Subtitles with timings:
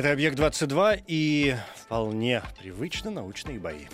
[0.00, 3.84] Это «Объект-22» и вполне привычно научные бои.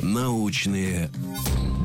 [0.00, 1.10] Научные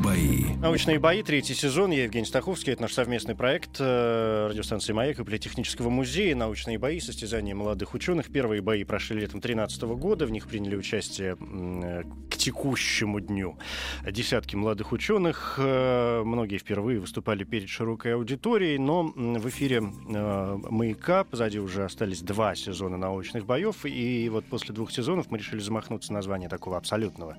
[0.02, 0.42] бои.
[0.62, 1.92] Научные бои, третий сезон.
[1.92, 2.74] Я Евгений Стаховский.
[2.74, 6.36] Это наш совместный проект э, радиостанции «Маяк» и Политехнического музея.
[6.36, 8.32] Научные бои, состязания молодых ученых.
[8.32, 10.26] Первые бои прошли летом 2013 года.
[10.26, 13.58] В них приняли участие э, к текущему дню
[14.08, 15.56] десятки молодых ученых.
[15.58, 22.56] Э, многие впервые выступали перед широкой аудиторией, но в эфире «Маяка» позади уже остались два
[22.56, 23.86] сезона научных боев.
[23.86, 27.38] И вот после двух сезонов мы решили замахнуться на звание такого абсолютного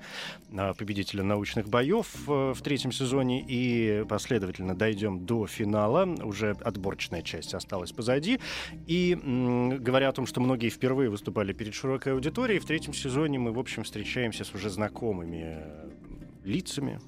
[0.77, 2.07] победителя научных боев
[2.53, 6.05] в третьем сезоне и последовательно дойдем до финала.
[6.23, 8.39] Уже отборочная часть осталась позади.
[8.87, 9.17] И
[9.79, 13.59] говоря о том, что многие впервые выступали перед широкой аудиторией, в третьем сезоне мы, в
[13.59, 15.89] общем, встречаемся с уже знакомыми э,
[16.43, 16.99] лицами,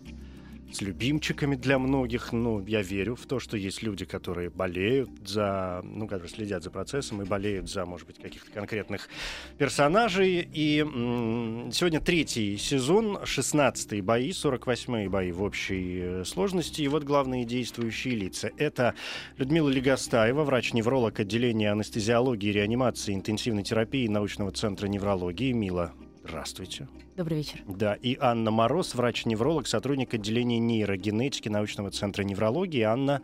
[0.71, 2.31] с любимчиками для многих.
[2.31, 6.71] Ну, я верю в то, что есть люди, которые болеют за, ну, которые следят за
[6.71, 9.09] процессом и болеют за, может быть, каких-то конкретных
[9.58, 10.47] персонажей.
[10.53, 16.81] И м, сегодня третий сезон, 16-е бои, 48-е бои в общей э, сложности.
[16.81, 18.52] И вот главные действующие лица.
[18.58, 18.95] Это
[19.38, 25.52] Людмила Легостаева, врач-невролог отделения анестезиологии, реанимации, интенсивной терапии научного центра неврологии.
[25.52, 25.93] Мила,
[26.27, 26.87] здравствуйте.
[27.15, 27.61] Добрый вечер.
[27.67, 32.81] Да, и Анна Мороз, врач-невролог, сотрудник отделения нейрогенетики научного центра неврологии.
[32.81, 33.21] Анна...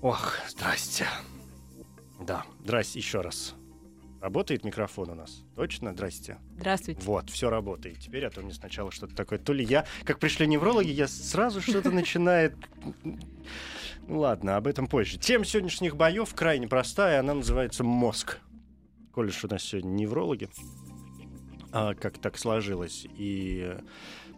[0.00, 1.06] Ох, здрасте.
[2.20, 3.54] Да, здрасте еще раз.
[4.20, 5.42] Работает микрофон у нас?
[5.54, 5.92] Точно?
[5.92, 6.38] Здрасте.
[6.56, 7.00] Здравствуйте.
[7.02, 7.98] Вот, все работает.
[7.98, 9.38] Теперь, а то мне сначала что-то такое.
[9.38, 12.54] То ли я, как пришли неврологи, я сразу что-то начинает...
[14.06, 15.18] Ну ладно, об этом позже.
[15.18, 18.38] Тема сегодняшних боев крайне простая, она называется «Мозг».
[19.12, 20.48] Коль уж у нас сегодня неврологи,
[21.74, 23.76] как так сложилось, и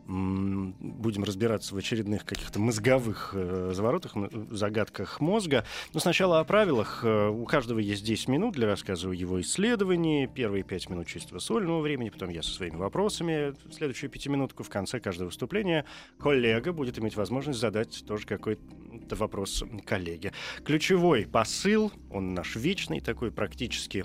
[0.08, 4.12] будем разбираться в очередных каких-то мозговых э, заворотах,
[4.50, 5.64] загадках мозга.
[5.94, 7.00] Но сначала о правилах.
[7.02, 10.26] Э, У каждого есть 10 минут для рассказа о его исследовании.
[10.26, 13.54] Первые 5 минут чистого сольного времени, потом я со своими вопросами.
[13.72, 15.84] Следующую пятиминутку в конце каждого выступления
[16.20, 20.32] коллега будет иметь возможность задать тоже какой-то вопрос коллеге.
[20.64, 24.04] Ключевой посыл, он наш вечный такой практически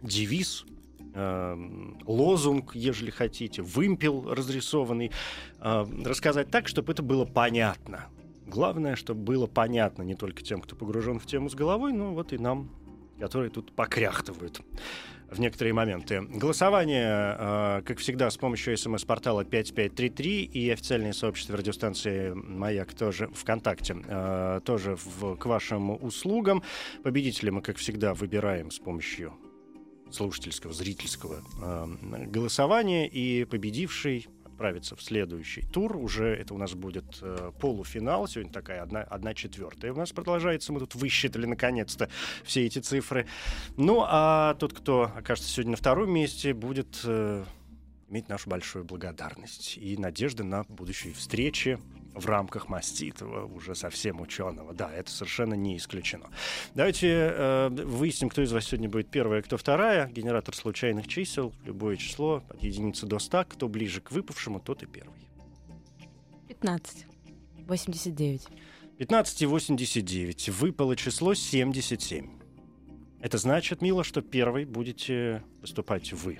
[0.00, 0.64] девиз
[2.06, 5.10] лозунг, ежели хотите, вымпел разрисованный,
[5.60, 8.06] э, рассказать так, чтобы это было понятно.
[8.46, 12.32] Главное, чтобы было понятно не только тем, кто погружен в тему с головой, но вот
[12.32, 12.70] и нам,
[13.18, 14.60] которые тут покряхтывают
[15.30, 16.20] в некоторые моменты.
[16.20, 23.96] Голосование, э, как всегда, с помощью смс-портала 5533 и официальное сообщество радиостанции «Маяк» тоже ВКонтакте,
[24.06, 26.62] э, тоже в, к вашим услугам.
[27.02, 29.32] Победителя мы, как всегда, выбираем с помощью
[30.10, 35.96] слушательского, зрительского э, голосования, и победивший отправится в следующий тур.
[35.96, 38.26] Уже это у нас будет э, полуфинал.
[38.26, 40.72] Сегодня такая одна, одна четвертая у нас продолжается.
[40.72, 42.08] Мы тут высчитали наконец-то
[42.42, 43.26] все эти цифры.
[43.76, 47.44] Ну, а тот, кто окажется сегодня на втором месте, будет э,
[48.08, 51.78] иметь нашу большую благодарность и надежды на будущие встречи
[52.16, 54.72] в рамках маститого, уже совсем ученого.
[54.72, 56.26] Да, это совершенно не исключено.
[56.74, 60.08] Давайте э, выясним, кто из вас сегодня будет первая, кто вторая.
[60.08, 63.44] Генератор случайных чисел, любое число от единицы до 100.
[63.50, 65.28] Кто ближе к выпавшему, тот и первый.
[66.48, 67.06] 15.
[67.66, 68.46] 89.
[68.98, 70.48] 15 и 89.
[70.48, 72.30] Выпало число 77.
[73.20, 76.38] Это значит, Мила, что первый будете выступать вы.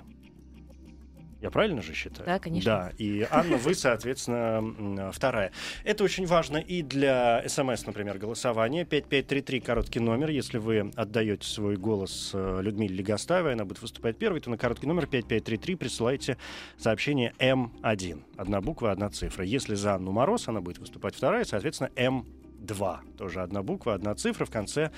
[1.41, 2.25] Я правильно же считаю?
[2.25, 2.71] Да, конечно.
[2.71, 5.51] Да, и Анна, вы, соответственно, м, вторая.
[5.83, 8.85] Это очень важно и для СМС, например, голосования.
[8.85, 10.29] 5533, короткий номер.
[10.31, 14.87] Если вы отдаете свой голос э, Людмиле Легостаевой, она будет выступать первой, то на короткий
[14.87, 16.37] номер 5533 присылайте
[16.77, 18.23] сообщение М1.
[18.35, 19.45] Одна буква, одна цифра.
[19.45, 22.97] Если за Анну Мороз, она будет выступать вторая, соответственно, М2.
[23.17, 24.45] Тоже одна буква, одна цифра.
[24.45, 24.91] В конце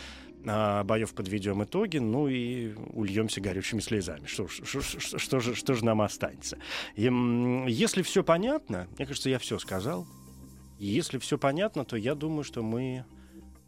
[0.46, 4.26] а, боев подведем итоги, ну и ульемся горючими слезами.
[4.26, 6.58] Что, ж- что, ж- что, же, что же нам останется?
[6.96, 7.04] И,
[7.68, 10.08] если все понятно, мне кажется, я все сказал.
[10.78, 13.04] Если все понятно, то я думаю, что мы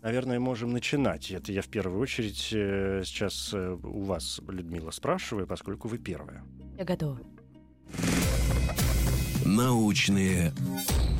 [0.01, 1.29] наверное, можем начинать.
[1.31, 6.43] Это я в первую очередь э, сейчас э, у вас, Людмила, спрашиваю, поскольку вы первая.
[6.77, 7.19] Я готова.
[9.45, 10.53] Научные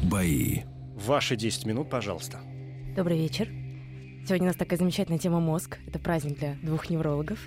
[0.03, 0.61] бои.
[0.95, 2.39] Ваши 10 минут, пожалуйста.
[2.95, 3.49] Добрый вечер.
[4.23, 5.79] Сегодня у нас такая замечательная тема мозг.
[5.87, 7.39] Это праздник для двух неврологов.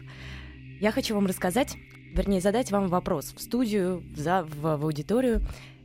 [0.81, 1.77] Я хочу вам рассказать,
[2.13, 5.41] вернее, задать вам вопрос в студию, в, за, в, в аудиторию.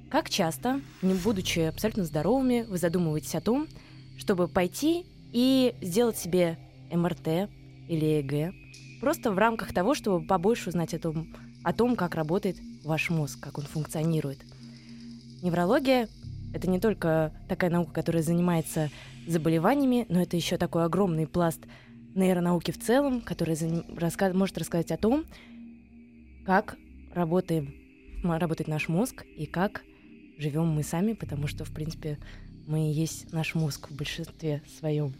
[0.10, 3.68] Как часто, не будучи абсолютно здоровыми, вы задумываетесь о том,
[4.18, 6.58] чтобы пойти и сделать себе
[6.92, 7.50] МРТ
[7.88, 8.54] или ЭГ,
[9.00, 11.28] просто в рамках того, чтобы побольше узнать о том,
[11.64, 14.40] о том, как работает ваш мозг, как он функционирует.
[15.44, 16.10] Неврология—
[16.54, 18.90] это не только такая наука, которая занимается
[19.30, 21.62] заболеваниями, но это еще такой огромный пласт
[22.16, 25.26] нейронауки в целом, который раска- может рассказать о том,
[26.46, 26.78] как
[27.14, 27.74] работаем,
[28.24, 29.84] работает наш мозг и как
[30.38, 32.18] живем мы сами, потому что, в принципе,
[32.66, 35.14] мы и есть наш мозг в большинстве своем.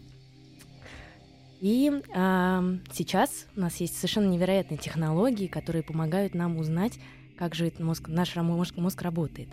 [1.60, 6.98] И э, сейчас у нас есть совершенно невероятные технологии, которые помогают нам узнать,
[7.36, 9.48] как же мозг, наш мозг, мозг работает.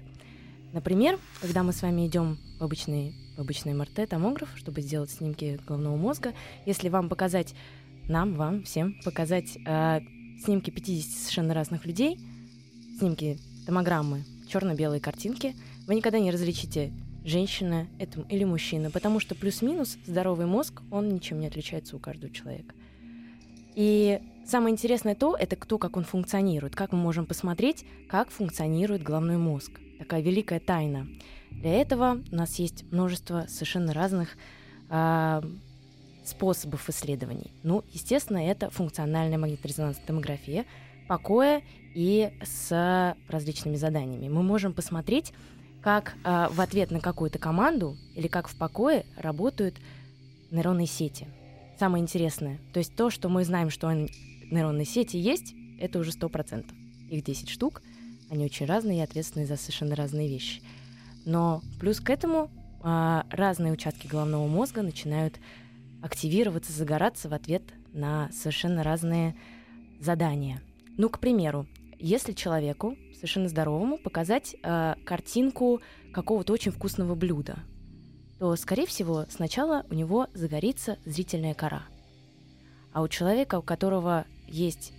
[0.73, 5.95] Например, когда мы с вами идем в обычный, в обычный МРТ-томограф, чтобы сделать снимки головного
[5.95, 6.33] мозга,
[6.65, 7.53] если вам показать,
[8.07, 9.99] нам, вам, всем показать э,
[10.43, 12.19] снимки 50 совершенно разных людей,
[12.97, 15.55] снимки томограммы, черно-белые картинки,
[15.85, 16.91] вы никогда не различите
[17.23, 22.33] женщина это, или мужчина, потому что плюс-минус здоровый мозг, он ничем не отличается у каждого
[22.33, 22.73] человека.
[23.75, 29.03] И самое интересное то, это кто, как он функционирует, как мы можем посмотреть, как функционирует
[29.03, 29.71] головной мозг.
[29.99, 31.07] Такая великая тайна.
[31.51, 34.37] Для этого у нас есть множество совершенно разных
[34.89, 35.41] э,
[36.23, 37.51] способов исследований.
[37.63, 40.65] Ну, естественно, это функциональная магнитно-резонансная томография
[41.07, 41.63] покоя
[41.95, 44.27] и с различными заданиями.
[44.27, 45.33] Мы можем посмотреть,
[45.81, 49.75] как э, в ответ на какую-то команду или как в покое работают
[50.51, 51.27] нейронные сети.
[51.79, 52.59] Самое интересное.
[52.73, 56.65] То есть то, что мы знаем, что нейронные сети есть, это уже 100%.
[57.09, 57.81] Их 10 штук,
[58.29, 60.61] они очень разные и ответственны за совершенно разные вещи.
[61.27, 62.49] Но плюс к этому
[62.81, 65.41] э, разные участки головного мозга начинают
[66.01, 69.35] активироваться, загораться в ответ на совершенно разные
[69.99, 70.61] задания.
[70.97, 71.67] Ну, к примеру,
[71.99, 75.81] если человеку совершенно здоровому показать э, картинку
[76.13, 77.59] какого-то очень вкусного блюда,
[78.39, 81.83] то, скорее всего, сначала у него загорится зрительная кора.
[82.93, 84.93] А у человека, у которого есть,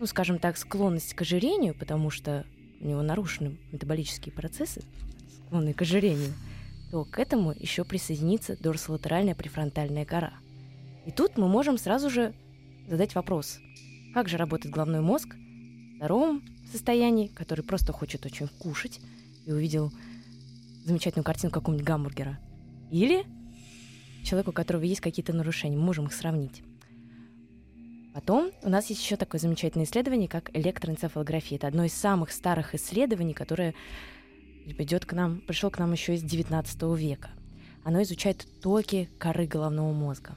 [0.00, 2.46] ну, скажем так, склонность к ожирению, потому что
[2.80, 4.82] у него нарушены метаболические процессы,
[5.46, 6.32] склонные к ожирению,
[6.90, 10.34] то к этому еще присоединится дорсолатеральная префронтальная кора.
[11.06, 12.34] И тут мы можем сразу же
[12.88, 13.58] задать вопрос,
[14.12, 19.00] как же работает головной мозг в здоровом состоянии, который просто хочет очень кушать
[19.46, 19.92] и увидел
[20.84, 22.38] замечательную картину какого-нибудь гамбургера.
[22.90, 23.24] Или
[24.24, 25.76] человеку, у которого есть какие-то нарушения.
[25.76, 26.62] Мы можем их сравнить.
[28.14, 31.58] Потом у нас есть еще такое замечательное исследование, как электроэнцефалография.
[31.58, 33.74] Это одно из самых старых исследований, которое
[34.66, 37.30] идет к нам, пришло к нам еще из 19 века.
[37.84, 40.36] Оно изучает токи коры головного мозга.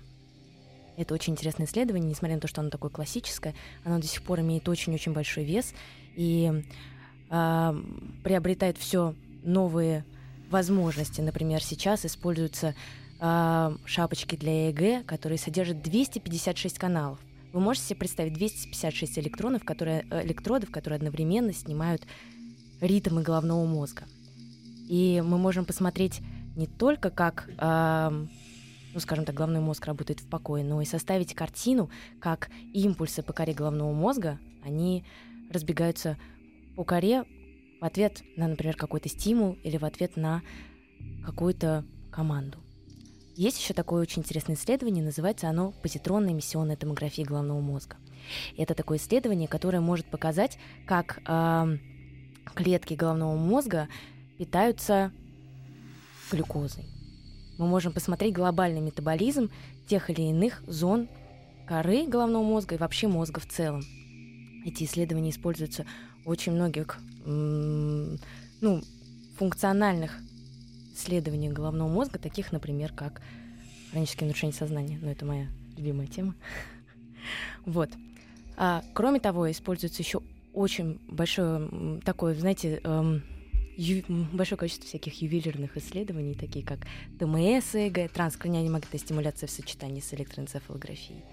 [0.97, 4.41] Это очень интересное исследование, несмотря на то, что оно такое классическое, оно до сих пор
[4.41, 5.73] имеет очень-очень большой вес
[6.15, 6.63] и
[7.29, 7.83] э,
[8.23, 10.03] приобретает все новые
[10.49, 11.21] возможности.
[11.21, 12.75] Например, сейчас используются
[13.19, 17.19] э, шапочки для ЭЭГ, которые содержат 256 каналов.
[17.53, 22.05] Вы можете себе представить 256 электронов, которые, электродов, которые одновременно снимают
[22.81, 24.03] ритмы головного мозга.
[24.89, 26.19] И мы можем посмотреть
[26.57, 28.25] не только как э,
[28.93, 33.31] ну, скажем так, головной мозг работает в покое, но и составить картину, как импульсы по
[33.31, 35.05] коре головного мозга, они
[35.51, 36.17] разбегаются
[36.75, 37.23] по коре
[37.79, 40.41] в ответ на, например, какой-то стимул или в ответ на
[41.23, 42.57] какую-то команду.
[43.35, 47.95] Есть еще такое очень интересное исследование, называется оно позитронная эмиссионная томография головного мозга.
[48.57, 51.77] Это такое исследование, которое может показать, как э,
[52.53, 53.87] клетки головного мозга
[54.39, 55.11] питаются
[56.31, 56.85] глюкозой
[57.59, 59.51] мы можем посмотреть глобальный метаболизм
[59.85, 61.09] тех или иных зон
[61.67, 63.83] коры головного мозга и вообще мозга в целом.
[64.65, 65.85] Эти исследования используются
[66.23, 68.81] в очень многих ну,
[69.37, 70.17] функциональных
[70.95, 73.21] исследованиях головного мозга, таких, например, как
[73.91, 74.97] хронические нарушения сознания.
[75.01, 76.33] Ну, это моя любимая тема.
[77.65, 77.89] Вот.
[78.55, 80.21] А, кроме того, используется еще
[80.53, 83.21] очень большое такое, знаете, эм,
[83.81, 86.79] ю- большое количество всяких ювелирных исследований, такие как
[87.19, 91.23] ТМС, ЭГ, транскраниальная магнитная стимуляция в сочетании с электроэнцефалографией.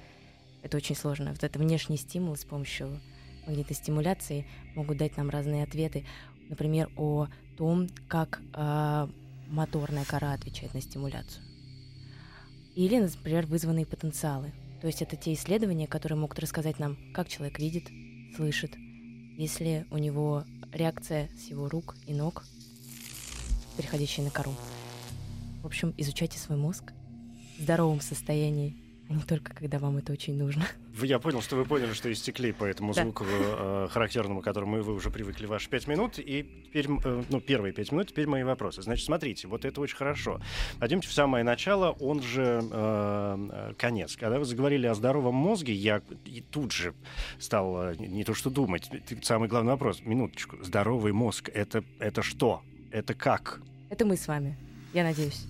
[0.62, 1.30] Это очень сложно.
[1.30, 3.00] Вот это внешний стимул с помощью
[3.46, 6.04] магнитной стимуляции могут дать нам разные ответы.
[6.48, 9.08] Например, о том, как э,
[9.48, 11.42] моторная кора отвечает на стимуляцию.
[12.74, 14.52] или, например, вызванные потенциалы.
[14.80, 17.84] То есть это те исследования, которые могут рассказать нам, как человек видит,
[18.36, 18.76] слышит,
[19.38, 22.44] если у него реакция с его рук и ног,
[23.76, 24.54] переходящая на кору.
[25.62, 26.92] В общем, изучайте свой мозг
[27.58, 28.76] в здоровом состоянии,
[29.08, 30.66] а не только когда вам это очень нужно.
[31.02, 33.02] Я понял, что вы поняли, что истекли по этому Да.
[33.02, 36.18] звуку э, характерному, к которому вы уже привыкли ваши пять минут.
[36.18, 38.82] И теперь, э, ну, первые пять минут, теперь мои вопросы.
[38.82, 40.40] Значит, смотрите, вот это очень хорошо.
[40.78, 44.16] Пойдемте в самое начало, он же э, конец.
[44.16, 46.94] Когда вы заговорили о здоровом мозге, я и тут же
[47.38, 48.88] стал э, не то что думать.
[49.22, 50.00] Самый главный вопрос.
[50.02, 50.56] Минуточку.
[50.62, 52.62] Здоровый мозг это, это что?
[52.90, 53.60] Это как?
[53.90, 54.56] Это мы с вами,
[54.94, 55.46] я надеюсь.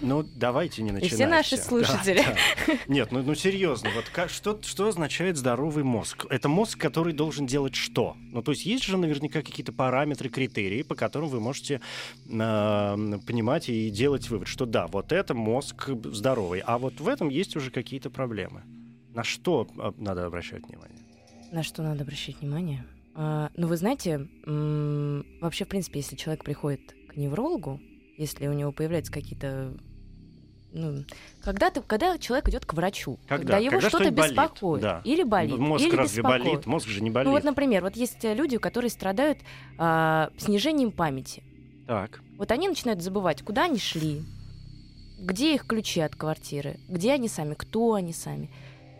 [0.00, 1.12] Ну, давайте не начинать.
[1.12, 2.24] все наши слушатели.
[2.88, 6.26] Нет, ну, ну серьезно, вот как, что, что означает здоровый мозг?
[6.30, 8.16] Это мозг, который должен делать что?
[8.32, 11.80] Ну, то есть есть же наверняка какие-то параметры, критерии, по которым вы можете
[12.26, 17.28] э, понимать и делать вывод, что да, вот это мозг здоровый, а вот в этом
[17.28, 18.62] есть уже какие-то проблемы.
[19.12, 20.98] На что э, надо обращать внимание?
[21.52, 22.84] На что надо обращать внимание?
[23.14, 27.80] А, ну, вы знаете, вообще, в принципе, если человек приходит к неврологу,
[28.16, 29.74] если у него появляются какие-то...
[30.72, 31.04] Ну,
[31.40, 35.02] когда, ты, когда человек идет к врачу, когда, его Когда что-то болит, беспокоит, да.
[35.04, 36.44] или болит, Мозг или разве беспокоит.
[36.44, 36.66] болит?
[36.66, 37.26] Мозг же не болит.
[37.26, 39.38] Ну вот, например, вот есть э, люди, которые страдают
[39.78, 41.44] а, снижением памяти.
[41.86, 42.20] Так.
[42.38, 44.24] Вот они начинают забывать, куда они шли,
[45.20, 48.50] где их ключи от квартиры, где они сами, кто они сами.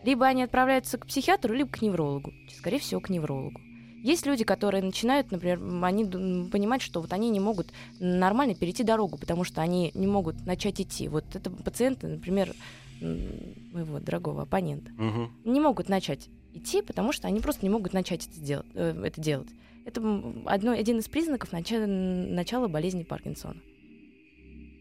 [0.05, 2.33] Либо они отправляются к психиатру, либо к неврологу.
[2.57, 3.61] Скорее всего, к неврологу.
[4.05, 6.05] Есть люди, которые начинают, например, они
[6.51, 7.69] понимать, что вот они не могут
[7.99, 11.09] нормально перейти дорогу, потому что они не могут начать идти.
[11.09, 12.55] Вот это пациенты, например,
[13.01, 15.31] моего дорогого оппонента, Мгм.
[15.47, 19.23] не могут начать идти, потому что они просто не могут начать это, сделать, э, это
[19.23, 19.49] делать.
[19.87, 20.03] Это
[20.45, 23.63] одно, один из признаков начала, начала болезни Паркинсона,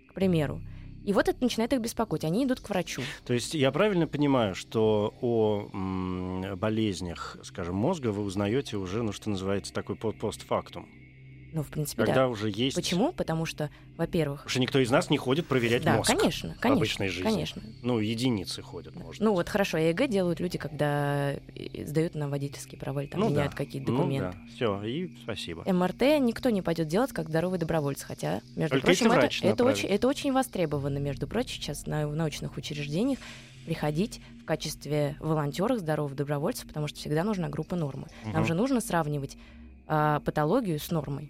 [0.10, 0.60] к примеру.
[1.04, 2.24] И вот это начинает их беспокоить.
[2.24, 3.02] Они идут к врачу.
[3.26, 5.68] То есть я правильно понимаю, что о
[6.56, 10.88] болезнях, скажем, мозга вы узнаете уже, ну, что называется, такой по- постфактум.
[11.54, 12.28] Ну, в принципе, Когда да.
[12.30, 12.76] уже есть...
[12.76, 13.12] Почему?
[13.12, 16.10] Потому что, во-первых, Потому что никто из нас не ходит проверять да, мозг.
[16.10, 17.24] конечно, конечно, обычной жизни.
[17.24, 17.62] конечно.
[17.84, 19.38] Ну, единицы ходят, может Ну быть.
[19.38, 23.52] вот хорошо, ЕГЭ делают люди, когда э, сдают на водительские права или там Ну меняют
[23.52, 23.58] да.
[23.58, 24.36] какие-то Ну документы.
[24.36, 25.64] да, все, и спасибо.
[25.72, 29.90] МРТ никто не пойдет делать как здоровый добровольец, хотя, между Только прочим, это, это, очень,
[29.90, 33.20] это очень востребовано, между прочим, сейчас на, в научных учреждениях
[33.68, 38.08] приходить в качестве волонтеров здоровых добровольцев, потому что всегда нужна группа нормы.
[38.26, 38.46] Нам Мгм.
[38.46, 39.38] же нужно сравнивать
[39.86, 41.30] а, патологию с нормой.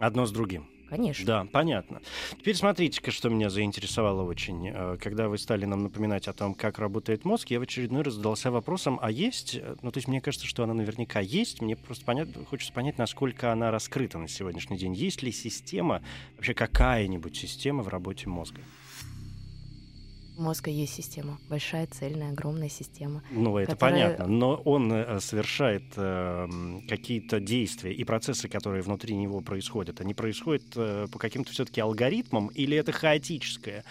[0.00, 0.66] Одно с другим.
[0.88, 1.24] Конечно.
[1.24, 2.00] Да, понятно.
[2.32, 4.70] Теперь смотрите-ка, что меня заинтересовало очень.
[4.74, 8.14] Э, Когда вы стали нам напоминать о том, как работает мозг, я в очередной раз
[8.14, 11.76] задался вопросом, а есть, э, ну то есть мне кажется, что она наверняка есть, мне
[11.76, 14.94] просто понять, хочется понять, насколько она раскрыта на сегодняшний день.
[14.94, 16.02] Есть ли система,
[16.36, 18.60] вообще какая-нибудь система в работе мозга?
[20.40, 21.38] Мозга есть система.
[21.48, 23.22] Большая, цельная, огромная система.
[23.30, 26.48] Ну, это Которая- понятно, но он э, совершает э,
[26.88, 32.48] какие-то действия и процессы, которые внутри него происходят, они происходят э, по каким-то все-таки алгоритмам,
[32.48, 33.84] или это хаотическое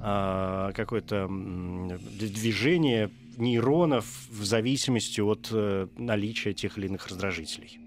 [0.00, 7.80] э, какое-то движение нейронов в зависимости от э, наличия тех или иных раздражителей?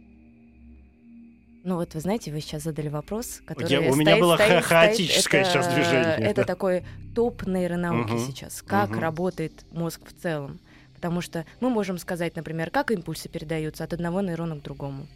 [1.64, 4.62] Ну вот вы знаете, вы сейчас задали вопрос, который Я- у меня было стоит- ха-
[4.62, 6.44] стоит- хаотическое это- сейчас движение, Это да.
[6.46, 8.62] такой топ нейронауки Мгм, сейчас.
[8.62, 9.00] Как мгм.
[9.00, 10.60] работает мозг в целом?
[10.96, 15.08] Потому что мы можем сказать, например, как импульсы передаются от одного нейрона к другому.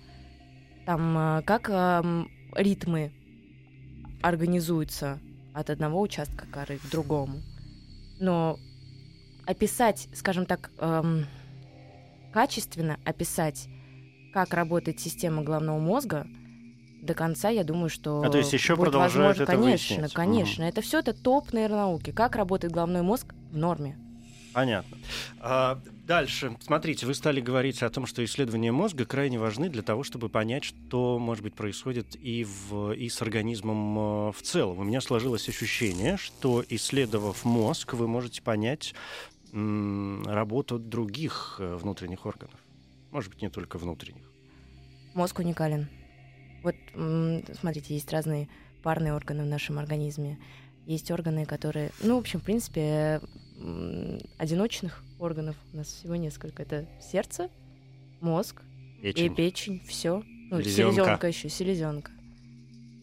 [0.85, 3.11] Там а, как ам, ритмы
[4.21, 5.19] организуются
[5.53, 7.41] от одного участка коры к другому.
[8.19, 8.57] Но
[9.45, 11.25] описать, скажем так, ам,
[12.33, 13.67] качественно описать,
[14.33, 16.27] как работает система головного мозга,
[17.01, 19.43] до конца, я думаю, что А, то есть будет продолжают возможно.
[19.43, 20.13] это конечно, выяснять.
[20.13, 20.63] конечно.
[20.63, 22.11] Это все это топ нейронауки.
[22.11, 23.97] Как работает головной мозг в норме.
[24.53, 24.97] Понятно.
[25.41, 26.55] А, дальше.
[26.61, 30.63] Смотрите, вы стали говорить о том, что исследования мозга крайне важны для того, чтобы понять,
[30.63, 34.79] что, может быть, происходит и, в, и с организмом э, в целом.
[34.79, 38.93] У меня сложилось ощущение, что, исследовав мозг, вы можете понять
[39.51, 42.59] м, работу других э, внутренних органов.
[43.13, 44.23] Может быть, не только внутренних.
[45.13, 45.87] Мозг уникален.
[46.63, 46.75] Вот,
[47.59, 48.49] смотрите, есть разные
[48.81, 50.39] парные органы в нашем организме.
[50.87, 51.91] Есть органы, которые...
[52.01, 53.21] Ну, в общем, в принципе,
[54.37, 56.63] одиночных органов у нас всего несколько.
[56.63, 57.49] Это сердце,
[58.19, 58.63] мозг
[58.99, 59.35] и Печень.
[59.35, 59.81] печень.
[59.87, 60.23] Все.
[60.49, 62.11] Ну, селезенка еще, селезенка.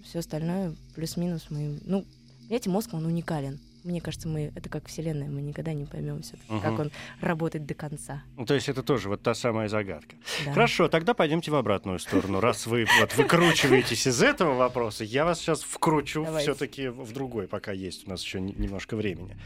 [0.03, 1.79] Все остальное плюс-минус мы...
[1.85, 2.05] Ну,
[2.41, 3.61] понимаете, мозг, он уникален.
[3.85, 6.61] Мне кажется, мы это как Вселенная, мы никогда не поймем все Мгм.
[6.61, 8.23] как он работает до конца.
[8.37, 10.17] Ну, то есть это тоже вот та самая загадка.
[10.45, 10.53] Да.
[10.53, 12.41] Хорошо, тогда пойдемте в обратную сторону.
[12.41, 17.73] Раз вы вот выкручиваетесь из этого вопроса, я вас сейчас вкручу все-таки в другой, пока
[17.73, 19.37] есть у нас еще не- немножко времени.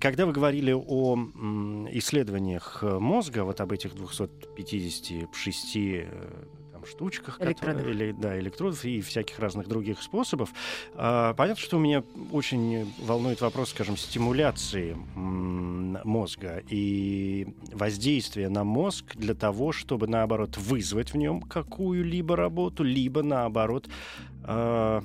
[0.00, 1.16] Когда вы говорили о
[1.92, 6.06] исследованиях э, мозга, вот об этих 256 э,
[6.80, 7.86] там, штучках, которые- Электродов.
[7.86, 10.50] или, да, электродов и всяких разных других способов,
[10.94, 19.16] а, понятно, что у меня очень волнует вопрос, скажем, стимуляции мозга и воздействия на мозг
[19.16, 23.88] для того, чтобы, наоборот, вызвать в нем какую-либо работу, либо, наоборот,
[24.44, 25.02] а,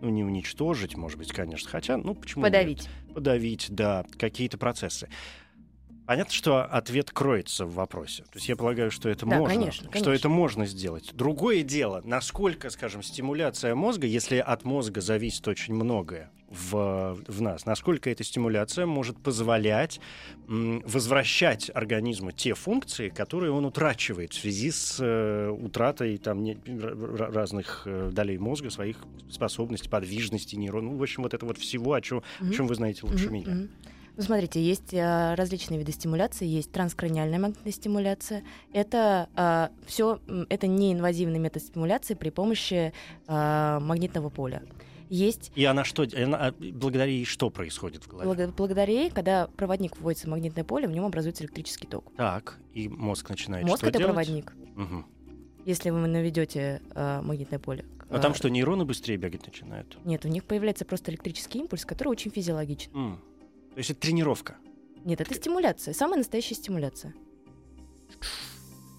[0.00, 2.52] ну, не уничтожить, может быть, конечно, хотя, ну, почему нет?
[2.52, 2.88] Подавить.
[3.14, 5.08] подавить, да, какие-то процессы.
[6.06, 8.24] Понятно, что ответ кроется в вопросе.
[8.24, 10.10] То есть я полагаю, что это Да, можно, конечно, что конечно.
[10.12, 11.10] это можно сделать.
[11.14, 17.64] Другое дело, насколько, скажем, стимуляция мозга, если от мозга зависит очень многое в, в нас,
[17.64, 20.00] насколько эта стимуляция может позволять
[20.48, 26.58] м, возвращать организму те функции, которые он утрачивает в связи с э, утратой там, не-
[27.32, 28.98] разных э, долей мозга, своих
[29.30, 30.92] способностей, подвижности нейронов.
[30.92, 32.52] Ну, в общем, вот это вот всего, о чем, о Мгм.
[32.52, 33.68] чем вы знаете лучше Мгм, меня.
[34.16, 36.46] Ну, смотрите, есть э, различные виды стимуляции.
[36.46, 38.42] Есть транскраниальная магнитная стимуляция.
[38.72, 42.92] Это все, это неинвазивный метод стимуляции при помощи
[43.26, 44.62] э, магнитного поля.
[45.08, 48.24] Есть И она что, она, а, благодаря ей что происходит в голове?
[48.26, 52.10] Благо- Благодаря ей, когда проводник вводится в магнитное поле, в нем образуется электрический ток.
[52.16, 54.14] Так, и мозг начинает Мозг это делать?
[54.14, 54.54] проводник.
[54.74, 55.06] Мгм.
[55.66, 57.84] Если вы наведете э, магнитное поле.
[58.08, 59.98] А там э, что, нейроны быстрее бегать начинают?
[60.06, 62.90] Нет, у них появляется просто электрический импульс, который очень физиологичен.
[62.94, 63.20] М.
[63.74, 64.56] То есть это тренировка?
[65.04, 67.14] Нет, это стимуляция, самая настоящая стимуляция.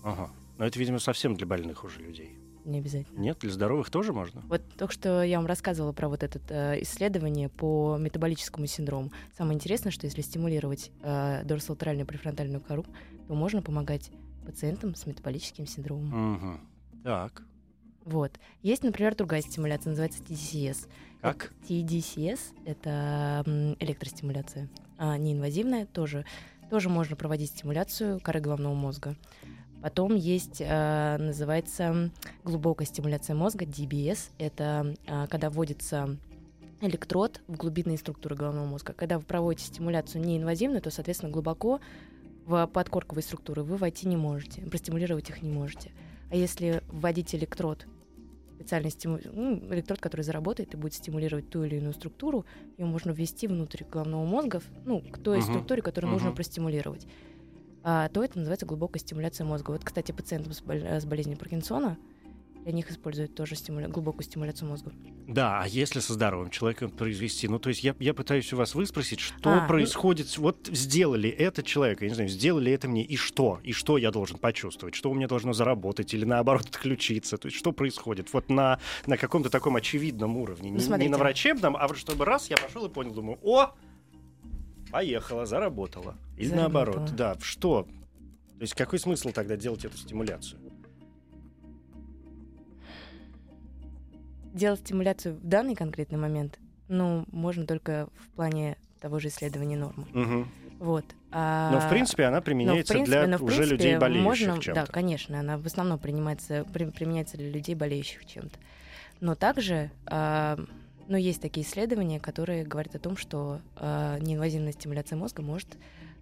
[0.04, 0.30] Ага.
[0.58, 2.38] Но это, видимо, совсем для больных уже людей.
[2.66, 3.20] Не обязательно.
[3.20, 4.42] Нет, для здоровых тоже можно?
[4.48, 9.12] Вот только что я вам рассказывала про вот это э, исследование по метаболическому синдрому.
[9.38, 12.86] Самое интересное, что если стимулировать э, дорсолатеральную префронтальную кору,
[13.28, 14.12] то можно помогать
[14.46, 16.34] пациентам с метаболическим синдромом.
[16.34, 16.70] Мгм.
[17.04, 17.44] Так.
[18.06, 18.32] Вот.
[18.62, 20.88] Есть, например, другая стимуляция, называется TDCS.
[21.22, 21.54] Как?
[21.68, 23.44] TDCS— это
[23.80, 24.70] электростимуляция.
[24.98, 26.26] А, неинвазивная тоже.
[26.70, 29.16] Тоже можно проводить стимуляцию коры головного мозга.
[29.82, 32.12] Потом есть, а, называется
[32.44, 34.32] глубокая стимуляция мозга, DBS.
[34.38, 36.18] Это а, когда вводится
[36.82, 38.94] электрод в глубинные структуры головного мозга.
[38.94, 41.80] Когда вы проводите стимуляцию неинвазивную, то, соответственно, глубоко
[42.46, 45.92] в подкорковые структуры вы войти не можете, простимулировать их не можете.
[46.30, 47.86] А если вводить электрод,
[48.64, 49.20] специальный стиму...
[49.26, 52.46] ну, электрод, который заработает и будет стимулировать ту или иную структуру,
[52.78, 55.48] ее можно ввести внутрь головного мозга, ну, к той Мгм.
[55.48, 56.36] структуре, которую нужно Мгм.
[56.36, 57.06] простимулировать.
[57.84, 59.72] А, то это называется глубокая стимуляция мозга.
[59.72, 61.98] Вот, кстати, пациентам с, э, с болезнью Паркинсона
[62.64, 63.88] для них используют тоже стимуля...
[63.88, 64.92] глубокую стимуляцию мозга.
[65.28, 67.48] Да, а если со здоровым человеком произвести?
[67.48, 70.28] Ну, то есть я, я пытаюсь у вас выспросить, что А, ну- происходит.
[70.30, 73.60] с- Вот сделали это человек, я не знаю, сделали это мне, и что?
[73.64, 74.96] И что я должен почувствовать?
[74.96, 77.38] Что у меня должно заработать или наоборот отключиться?
[77.38, 78.32] То есть что происходит?
[78.34, 80.72] Вот на, на каком-то таком очевидном уровне.
[80.72, 83.74] Ну, не, не на врачебном, а вот чтобы раз я пошел и понял, думаю, о,
[84.92, 86.16] поехала, заработала.
[86.38, 86.84] Или Заработала.
[86.96, 87.84] наоборот, да, что?
[88.58, 90.60] То есть какой смысл тогда делать эту стимуляцию?
[94.54, 100.06] Делать стимуляцию в данный конкретный момент, ну, можно только в плане того же исследования нормы.
[100.14, 100.48] Мгм.
[100.80, 101.06] Вот.
[101.32, 104.62] А- Но в принципе она но, применяется принципе- для но, уже принципе, людей болеющих можно,
[104.62, 104.86] чем-то.
[104.86, 108.58] Да, конечно, она в основном принимается, при- применяется для людей, болеющих чем-то.
[109.22, 110.60] Но также, а,
[111.08, 115.70] ну, есть такие исследования, которые говорят о том, что а, неинвазивная стимуляция мозга может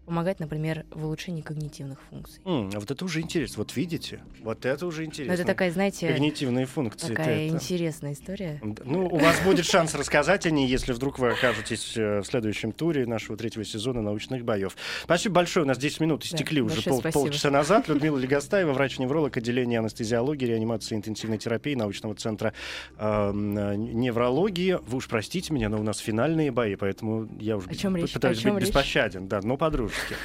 [0.05, 2.41] помогать, например, в улучшении когнитивных функций.
[2.45, 3.59] М, а вот это уже интересно.
[3.59, 4.19] Вот видите?
[4.41, 5.33] Вот это уже Но интересно.
[5.33, 7.07] это такая, знаете, Когнитивные функции.
[7.07, 8.59] такая это- интересная история.
[8.83, 12.71] Ну, у вас будет шанс рассказать о ней, если вдруг вы окажетесь э, в следующем
[12.71, 14.75] туре нашего третьего сезона научных боев.
[15.03, 15.65] Спасибо большое.
[15.65, 17.23] У нас 10 минут истекли уже большое пол- спасибо.
[17.23, 17.87] полчаса назад.
[17.87, 22.53] Людмила Легостаева, врач-невролог отделения анестезиологии, реанимации и интенсивной терапии научного центра
[22.97, 24.79] э, э, неврологии.
[24.85, 28.13] Вы уж простите меня, но у нас финальные бои, поэтому я уже О чем речь?
[28.13, 28.69] пытаюсь чем быть речь?
[28.69, 29.27] беспощаден.
[29.27, 29.57] Да, но
[29.91, 30.15] по-дружески.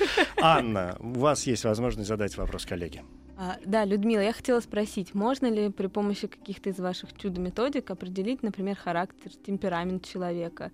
[0.41, 3.03] Анна, у вас есть возможность задать вопрос коллеге.
[3.39, 8.43] А, да, Людмила, я хотела спросить, можно ли при помощи каких-то из ваших чудо-методик определить,
[8.43, 10.73] например, характер, темперамент человека?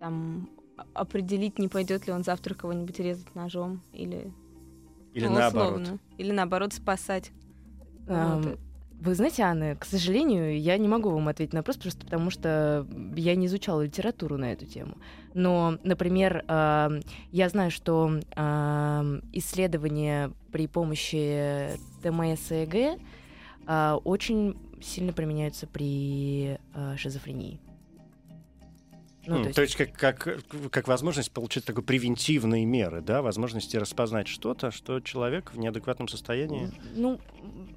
[0.00, 4.32] Там, а- определить, не пойдет ли он завтра кого-нибудь резать ножом или,
[5.14, 5.80] Или ну, наоборот.
[5.82, 5.98] условно.
[6.18, 7.30] Или наоборот спасать.
[8.08, 8.58] Ам, Вот.
[9.00, 12.86] Вы знаете, Анна, к сожалению, я не могу вам ответить на вопрос, просто потому что
[13.16, 14.98] я не изучала литературу на эту тему.
[15.32, 18.10] Но, например, я знаю, что
[19.32, 21.70] исследования при помощи
[22.02, 23.00] ТМС и ЭГ
[23.66, 27.60] а, очень сильно применяются при а, шизофрении.
[29.26, 33.22] Ну, mm, то есть, то есть как, как, как возможность получить такой превентивные меры, да,
[33.22, 36.72] возможности распознать что-то, что человек в неадекватном состоянии.
[36.96, 37.20] Ну,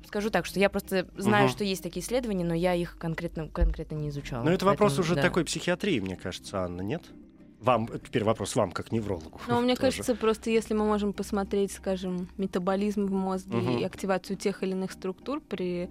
[0.08, 1.52] скажу так, что я просто знаю, uh-huh.
[1.52, 4.44] что есть такие исследования, но я их конкретно, конкретно не изучала.
[4.44, 5.22] Но это вопрос уже да.
[5.22, 7.04] такой психиатрии, мне кажется, Анна, нет?
[7.60, 9.40] Вам, теперь вопрос вам, как неврологу.
[9.48, 9.92] Ну, мне тоже.
[9.92, 13.78] кажется, просто если мы можем посмотреть, скажем, метаболизм в мозге угу.
[13.78, 15.90] и активацию тех или иных структур при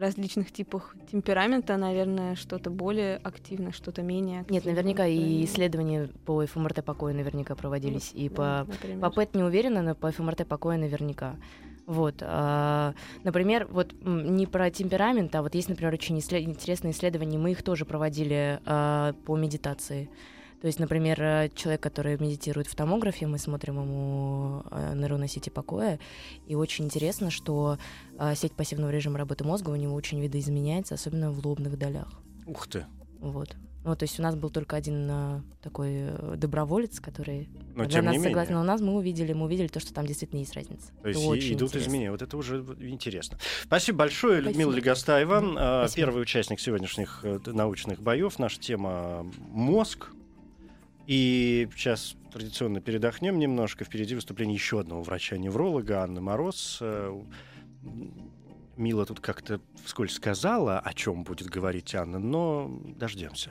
[0.00, 4.62] различных типах темперамента, наверное, что-то более активное, что-то менее активное.
[4.62, 8.66] Нет, наверняка и исследования по ФМРТ покоя наверняка проводились, ну, и по,
[9.00, 11.36] по ПЭТ не уверена, но по ФМРТ покоя наверняка.
[11.90, 17.50] Вот, а, например, вот не про темперамент, а вот есть, например, очень интересные исследования, мы
[17.50, 20.08] их тоже проводили а, по медитации.
[20.60, 25.50] То есть, например, э, человек, который медитирует в томографе, мы смотрим ему э, нейронные сети
[25.50, 25.98] покоя,
[26.46, 27.76] и очень интересно, что
[28.20, 32.22] э, сеть пассивного режима работы мозга у него очень видоизменяется, особенно в лобных долях.
[32.46, 32.86] Ух ты!
[33.18, 33.56] Вот.
[33.82, 38.22] Ну, то есть у нас был только один uh, такой доброволец, который Но, для нас
[38.22, 38.54] согласен.
[38.54, 40.92] Но у нас мы увидели, мы увидели то, что там действительно есть разница.
[41.02, 41.88] То есть очень идут интересно.
[41.88, 42.10] изменения.
[42.10, 43.38] Вот это уже интересно.
[43.62, 44.50] Спасибо большое, Спасибо.
[44.50, 45.94] Людмила Легостаева, mm-hmm.
[45.94, 48.38] первый участник сегодняшних научных боев.
[48.38, 50.10] Наша тема мозг.
[51.06, 53.84] И сейчас традиционно передохнем немножко.
[53.84, 56.78] Впереди выступление еще одного врача-невролога Анны Мороз.
[56.80, 57.20] Э,
[58.76, 63.50] Мила тут как-то вскользь сказала, о чем будет говорить Анна, но дождемся.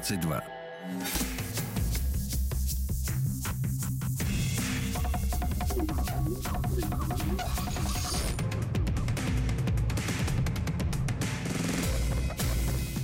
[0.00, 0.42] 22.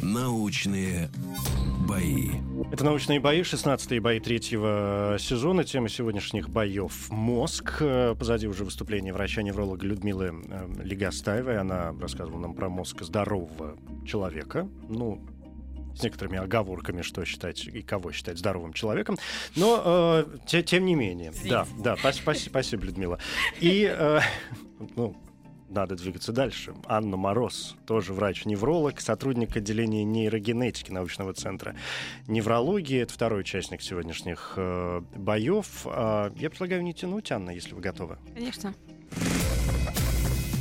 [0.03, 1.11] Научные
[1.87, 2.31] бои.
[2.73, 5.65] Это «Научные бои», 16-е бои третьего сезона.
[5.65, 7.83] Тема сегодняшних боев— мозг.
[8.19, 11.59] Позади уже выступление врача-невролога Людмилы э, Легостаевой.
[11.59, 14.67] Она рассказывала нам про мозг здорового человека.
[14.89, 15.23] Ну,
[15.97, 19.17] с некоторыми оговорками, что считать и кого считать здоровым человеком.
[19.55, 21.33] Но э, те, тем не менее.
[21.49, 23.19] Да, да, спасибо, спасибо, Людмила.
[23.61, 24.21] И э,
[24.97, 25.17] ну,
[25.69, 26.75] надо двигаться дальше.
[26.87, 31.75] Анна Мороз, тоже врач-невролог, сотрудник отделения нейрогенетики научного центра
[32.27, 33.01] неврологии.
[33.01, 35.87] Это второй участник сегодняшних э, боев.
[35.87, 38.19] Э, я предлагаю не тянуть, Анна, если вы готовы.
[38.35, 38.75] Конечно.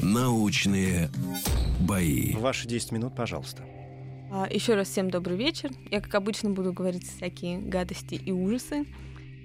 [0.02, 1.10] Научные
[1.80, 2.34] бои.
[2.36, 3.64] Ваши 10 минут, пожалуйста.
[4.38, 5.72] А, еще раз всем добрый вечер.
[5.90, 8.86] Я, как обычно, буду говорить всякие гадости и ужасы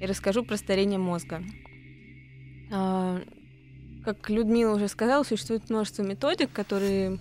[0.01, 1.45] и расскажу про старение мозга.
[2.73, 3.21] А,
[4.05, 7.19] как Людмила уже сказала, существует множество методик, которые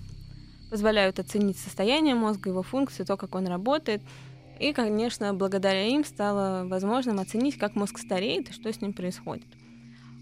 [0.71, 4.01] позволяют оценить состояние мозга, его функции, то, как он работает.
[4.60, 9.45] И, конечно, благодаря им стало возможным оценить, как мозг стареет и что с ним происходит.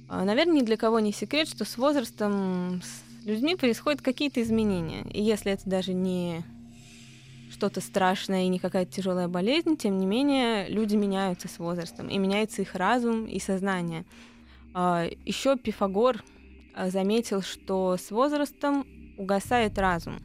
[0.10, 5.06] А, наверное, ни для кого не секрет, что с возрастом с людьми происходят какие-то изменения.
[5.14, 6.44] И если это даже не
[7.52, 12.18] что-то страшное и не какая-то тяжелая болезнь, тем не менее люди меняются с возрастом, и
[12.18, 14.06] меняется их разум и сознание.
[14.74, 16.24] А, Еще Пифагор
[16.78, 18.86] Э, заметил, что с возрастом
[19.18, 20.20] угасает разум.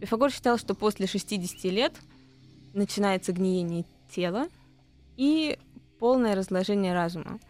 [0.00, 1.92] Пифагор считал, что после 60 лет
[2.72, 4.46] начинается гниение тела
[5.16, 5.58] и
[5.98, 7.40] полное разложение разума.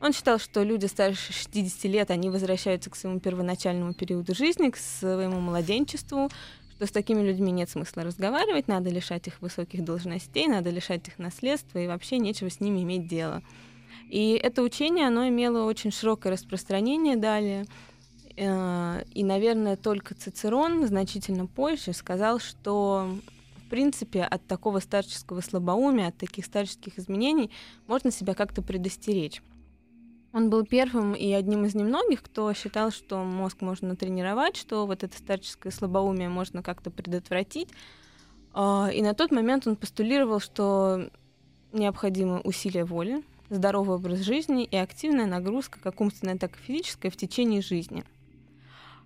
[0.00, 4.78] Он считал, что люди старше 60 лет, они возвращаются к своему первоначальному периоду жизни, к
[4.78, 6.30] своему младенчеству,
[6.80, 11.18] что с такими людьми нет смысла разговаривать, надо лишать их высоких должностей, надо лишать их
[11.18, 13.42] наследства, и вообще нечего с ними иметь дело.
[14.08, 17.66] И это учение, оно имело очень широкое распространение далее.
[18.34, 23.14] Э, и, наверное, только Цицерон значительно позже сказал, что
[23.58, 27.50] в принципе от такого старческого слабоумия, от таких старческих изменений
[27.88, 29.42] можно себя как-то предостеречь.
[30.32, 35.02] Он был первым и одним из немногих, кто считал, что мозг можно тренировать, что вот
[35.02, 37.68] это старческое слабоумие можно как-то предотвратить.
[38.52, 41.10] А, и на тот момент он постулировал, что
[41.72, 47.16] необходимы усилия воли, здоровый образ жизни и активная нагрузка, как умственная, так и физическая, в
[47.16, 48.04] течение жизни–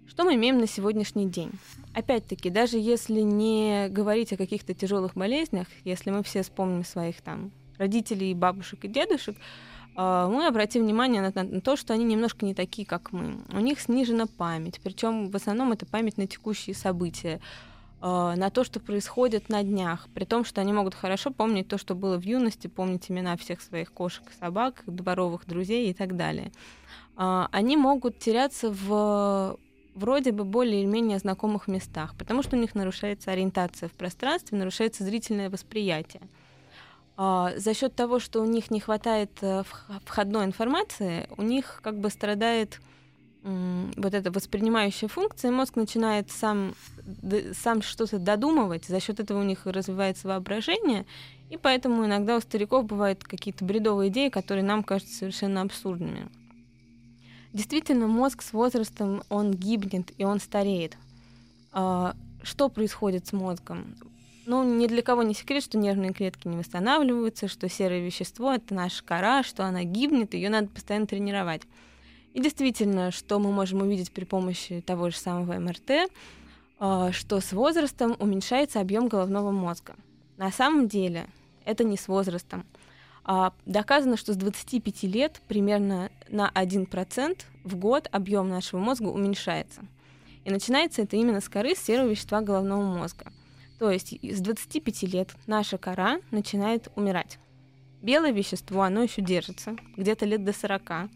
[0.06, 1.50] что мы имеем на сегодняшний день?
[1.94, 7.50] Опять-таки, даже если не говорить о каких-то тяжелых болезнях, если мы все вспомним своих там
[7.78, 9.36] родителей, бабушек и дедушек,
[9.96, 13.38] мы обратим внимание на, на то, что они немножко не такие, как мы.
[13.52, 17.40] У них снижена память, причем в основном это память на текущие события.
[18.04, 21.78] э, на то, что происходит на днях, при том, что они могут хорошо помнить то,
[21.78, 26.52] что было в юности, помнить имена всех своих кошек собак, дворовых друзей и так далее.
[27.16, 29.58] Э, они могут теряться в
[29.94, 34.58] вроде бы более или менее знакомых местах, потому что у них нарушается ориентация в пространстве,
[34.58, 36.22] нарушается зрительное восприятие.
[37.16, 39.62] А, за счет того, что у них не хватает э,
[40.04, 42.80] входной информации, у них как бы страдает
[43.44, 46.74] вот эта воспринимающая функция, мозг начинает сам,
[47.52, 51.04] сам что-то додумывать, за счет этого у них развивается воображение,
[51.50, 56.28] и поэтому иногда у стариков бывают какие-то бредовые идеи, которые нам кажутся совершенно абсурдными.
[57.52, 60.96] Действительно, мозг с возрастом, он гибнет и он стареет.
[61.70, 63.94] А, что происходит с мозгом?
[64.46, 68.74] Ну, ни для кого не секрет, что нервные клетки не восстанавливаются, что серое вещество— это
[68.74, 71.62] наша кора, что она гибнет, ее надо постоянно тренировать.
[72.34, 76.10] И действительно, что мы можем увидеть при помощи того же самого МРТ,
[76.78, 79.94] а, что с возрастом уменьшается объем головного мозга.
[80.36, 81.26] На самом деле
[81.64, 82.66] это не с возрастом.
[83.24, 89.80] А, доказано, что с 25 лет примерно на 1% в год объем нашего мозга уменьшается.
[90.44, 93.32] И начинается это именно с коры серого вещества головного мозга.
[93.78, 97.38] То есть с 25 лет наша кора начинает умирать.
[98.02, 101.10] Белое вещество, оно еще держится, где-то лет до 40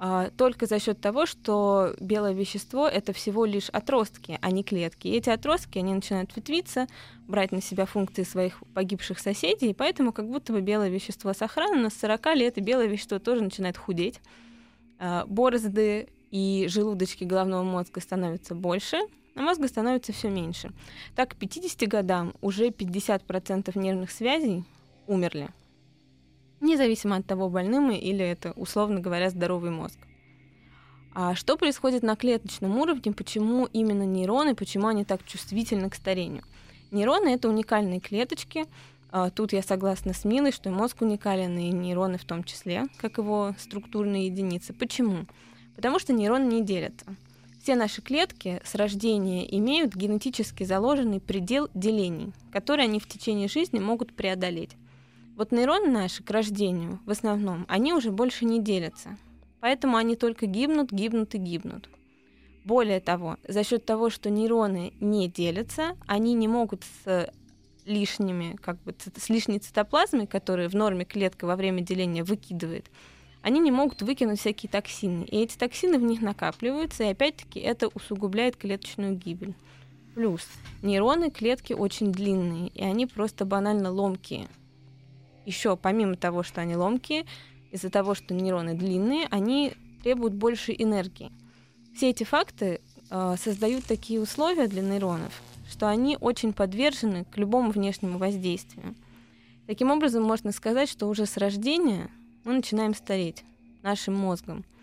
[0.00, 5.08] а, только за счет того, что белое вещество это всего лишь отростки, а не клетки.
[5.08, 6.86] И эти отростки, они начинают ветвиться,
[7.26, 11.90] брать на себя функции своих погибших соседей, и поэтому как будто бы белое вещество сохранено
[11.90, 14.20] с 40 лет, и белое вещество тоже начинает худеть.
[15.00, 18.98] А, борозды и желудочки головного мозга становятся больше,
[19.38, 20.72] а мозга становится все меньше.
[21.14, 24.64] Так, к 50 годам уже 50% нервных связей
[25.06, 25.48] умерли
[26.60, 29.98] независимо от того, больны мы или это, условно говоря, здоровый мозг.
[31.14, 36.44] А что происходит на клеточном уровне, почему именно нейроны, почему они так чувствительны к старению?
[36.90, 38.66] Нейроны— это уникальные клеточки,
[39.10, 43.16] а, Тут я согласна с Милой, что мозг уникален, и нейроны в том числе, как
[43.16, 44.74] его структурные единицы.
[44.74, 45.24] Почему?
[45.76, 47.06] Потому что нейроны не делятся.
[47.68, 53.78] Все наши клетки с рождения имеют генетически заложенный предел делений, который они в течение жизни
[53.78, 54.70] могут преодолеть.
[55.36, 59.18] Вот нейроны наши к рождению, в основном, они уже больше не делятся.
[59.60, 61.90] Поэтому они только гибнут, гибнут и гибнут.
[62.64, 67.30] Более того, за счет того, что нейроны не делятся, они не могут с
[67.84, 72.86] лишними, как бы с лишней цитоплазмой, которую в норме клетка во время деления выкидывает,
[73.42, 75.24] они не могут выкинуть всякие токсины.
[75.24, 79.54] И эти токсины в них накапливаются, и опять-таки это усугубляет клеточную гибель.
[80.14, 80.46] Плюс
[80.82, 84.48] нейроны клетки очень длинные, и они просто банально ломкие
[85.48, 87.24] еще помимо того, что они ломкие,
[87.70, 89.72] из-за того, что нейроны длинные, они
[90.02, 91.32] требуют больше энергии.
[91.96, 95.32] Все эти факты э, создают такие условия для нейронов,
[95.68, 98.94] что они очень подвержены к любому внешнему воздействию.
[99.66, 102.10] Таким образом, можно сказать, что уже с рождения
[102.48, 103.44] мы начинаем стареть
[103.82, 104.64] нашим мозгом–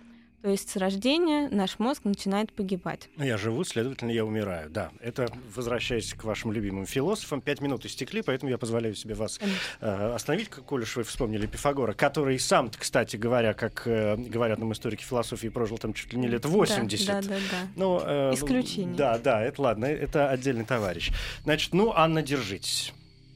[0.46, 3.10] то есть с рождения наш мозг начинает погибать.
[3.18, 4.70] Ну, я живу, следовательно, я умираю.
[4.70, 9.40] Да, это, возвращаясь к вашим любимым философам, пять минут истекли, поэтому я позволяю себе вас
[9.82, 14.60] э, остановить, как коль уж вы вспомнили Пифагора, который сам, кстати говоря, как э, говорят
[14.60, 17.08] нам историки философии, прожил там чуть ли не лет 80.
[17.08, 17.36] Да, да, да.
[17.50, 17.68] да.
[17.76, 18.96] Но, э, Исключение.
[18.96, 21.10] Да, да, это ладно, это отдельный товарищ.
[21.44, 22.94] Значит, ну, Анна, держитесь.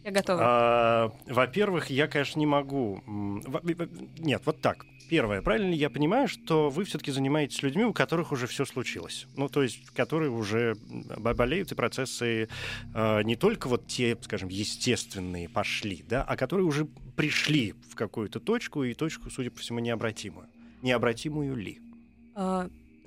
[0.09, 0.41] Я готова.
[0.41, 3.03] А, во-первых, я, конечно, не могу...
[4.17, 4.85] Нет, вот так.
[5.07, 9.27] Первое, правильно ли я понимаю, что вы все-таки занимаетесь людьми, у которых уже все случилось?
[9.35, 10.75] Ну, то есть, которые уже
[11.17, 12.47] болеют, и процессы
[12.93, 18.39] э, не только вот те, скажем, естественные пошли, да, а которые уже пришли в какую-то
[18.39, 20.47] точку, и точку, судя по всему, необратимую.
[20.81, 21.79] Необратимую ли?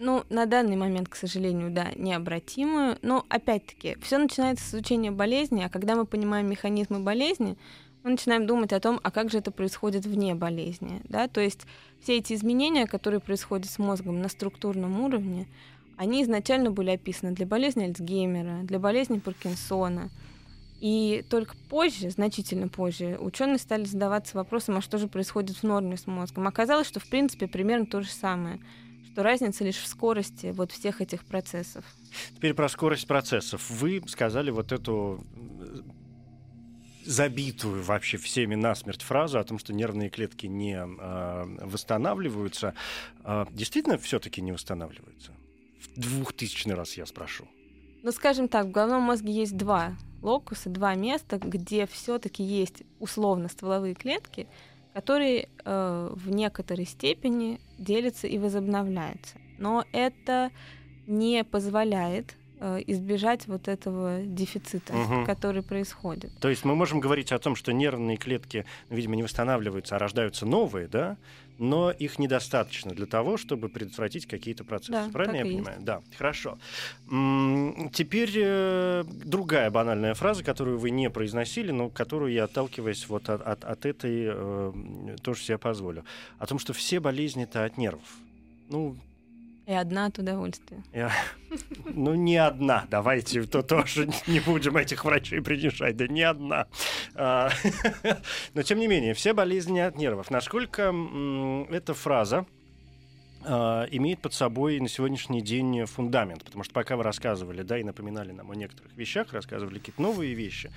[0.04, 2.98] Ну, на данный момент, к сожалению, да, необратимую.
[3.02, 7.56] Но, опять-таки, все начинается с изучения болезни, а когда мы понимаем механизмы болезни,
[8.02, 11.00] мы начинаем думать о том, а как же это происходит вне болезни.
[11.04, 11.28] Да?
[11.28, 11.68] То есть
[12.02, 15.46] все эти изменения, которые происходят с мозгом на структурном уровне,
[15.96, 20.10] они изначально были описаны для болезни Альцгеймера, для болезни Паркинсона.
[20.80, 25.96] И только позже, значительно позже, ученые стали задаваться вопросом, а что же происходит в норме
[25.96, 26.48] с мозгом.
[26.48, 28.58] Оказалось, что в принципе примерно то же самое,
[29.12, 31.85] что разница лишь в скорости вот всех этих процессов.
[32.35, 33.68] Теперь про скорость процессов.
[33.70, 35.22] Вы сказали вот эту
[37.05, 42.75] забитую вообще всеми насмерть фразу о том, что нервные клетки не э, восстанавливаются,
[43.25, 45.33] э, действительно все-таки не восстанавливаются?
[45.81, 47.46] В двухтысячный раз я спрошу.
[48.03, 53.48] Ну, скажем так, в головном мозге есть два локуса, два места, где все-таки есть условно
[53.48, 54.46] стволовые клетки,
[54.94, 59.37] которые э, в некоторой степени делятся и возобновляются.
[59.59, 60.50] Но это
[61.07, 65.24] не позволяет э, избежать вот этого дефицита, Мгм.
[65.26, 66.31] который происходит.
[66.40, 70.46] То есть мы можем говорить о том, что нервные клетки, видимо, не восстанавливаются, а рождаются
[70.46, 71.16] новые, да?
[71.62, 74.90] Но их недостаточно для того, чтобы предотвратить какие-то процессы.
[74.92, 75.79] Да, Правильно я понимаю?
[75.81, 76.59] Да, хорошо.
[77.92, 83.42] Теперь э, другая банальная фраза, которую вы не произносили, но которую я, отталкиваясь вот от,
[83.42, 86.05] от- от этой, э, тоже себе позволю.
[86.38, 88.16] О том, что все болезни это от нервов.
[88.68, 88.96] Ну,
[89.66, 90.83] И одна от удовольствия.
[90.92, 91.12] я-
[91.85, 92.85] Ну, не одна.
[92.90, 95.96] Давайте то тоже не будем этих врачей принижать.
[95.96, 96.66] Да не одна.
[97.14, 97.51] А,
[98.55, 100.31] Но, тем не менее, все болезни от нервов.
[100.31, 100.92] Насколько
[101.70, 102.44] эта фраза
[103.44, 108.33] имеет под собой на сегодняшний день фундамент, потому что пока вы рассказывали, да, и напоминали
[108.33, 110.70] нам о некоторых вещах, рассказывали какие-то новые вещи,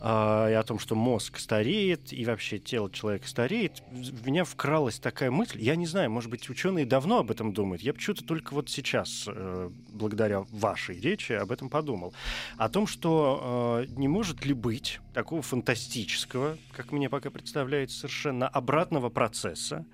[0.00, 4.98] а, и о том, что мозг стареет, и вообще тело человека стареет, в меня вкралась
[4.98, 8.54] такая мысль, я не знаю, может быть, ученые давно об этом думают, я почему-то только
[8.54, 12.14] вот сейчас, э, благодаря вашей речи, об этом подумал,
[12.56, 18.48] о том, что э, не может ли быть такого фантастического, как мне пока представляется, совершенно
[18.48, 19.84] обратного процесса,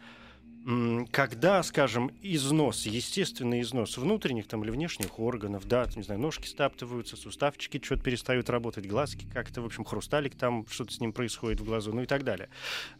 [1.11, 7.17] когда, скажем, износ, естественный износ внутренних там, или внешних органов, да, не знаю, ножки стаптываются,
[7.17, 11.65] суставчики что-то перестают работать, глазки как-то, в общем, хрусталик там, что-то с ним происходит в
[11.65, 12.51] глазу, ну и так далее.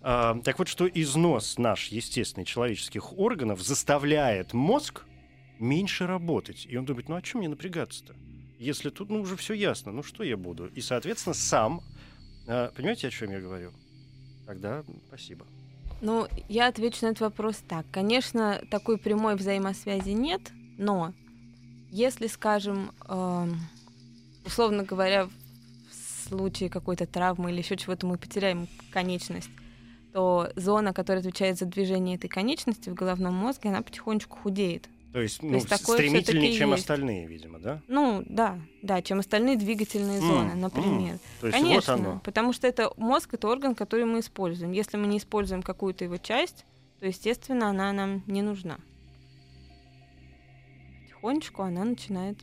[0.01, 5.05] А, так вот, что износ наш естественный человеческих органов заставляет мозг
[5.59, 6.67] меньше работать.
[6.67, 8.15] И он думает, ну а чем мне напрягаться-то?
[8.59, 10.67] Если тут, ну, уже все ясно, ну что я буду?
[10.69, 11.83] И, соответственно, сам,
[12.47, 13.71] а, понимаете, о чем я говорю?
[14.47, 15.47] Тогда спасибо.
[16.01, 17.85] Ну, я отвечу на этот вопрос так.
[17.91, 20.41] Конечно, такой прямой взаимосвязи нет,
[20.79, 21.13] но
[21.91, 23.59] если, скажем, эм,
[24.47, 29.51] условно говоря, в случае какой-то травмы или еще чего-то мы потеряем конечность,
[30.13, 34.89] то зона, которая отвечает за движение этой конечности в головном мозге, она потихонечку худеет.
[35.13, 36.83] То есть, ну, есть такое стремительнее, чем есть.
[36.83, 37.83] остальные, видимо, да?
[37.89, 41.19] Ну, да, да, чем остальные двигательные М, зоны, например.
[41.41, 42.21] То есть Конечно, вот оно.
[42.25, 44.71] потому что это мозг это орган, который мы используем.
[44.71, 46.65] Если мы не используем какую-то его часть,
[47.01, 48.79] то, естественно, она нам не нужна.
[51.03, 52.39] Потихонечку она начинает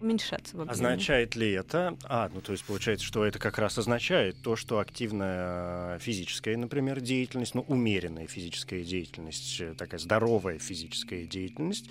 [0.00, 0.72] уменьшаться в объеме.
[0.72, 1.96] Означает ли это...
[2.04, 7.00] А, ну то есть получается, что это как раз означает то, что активная физическая, например,
[7.00, 11.90] деятельность, ну умеренная физическая деятельность, э, такая здоровая физическая деятельность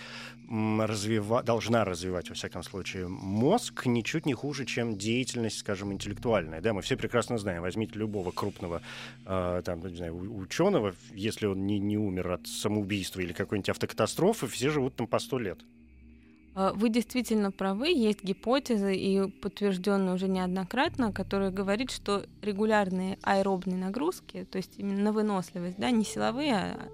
[0.50, 6.62] развива- должна развивать, во всяком случае, мозг ничуть не хуже, чем деятельность, скажем, интеллектуальная.
[6.62, 7.62] Да, мы все прекрасно знаем.
[7.62, 8.82] Возьмите любого крупного
[9.26, 14.48] э, там, не знаю, ученого, если он не, не умер от самоубийства или какой-нибудь автокатастрофы,
[14.48, 15.60] все живут там по сто лет.
[16.56, 23.78] А, Вы действительно правы, есть гипотезы и подтвержденные уже неоднократно, которые говорит, что регулярные аэробные
[23.78, 26.90] нагрузки, то есть именно на выносливость, да, не силовые, а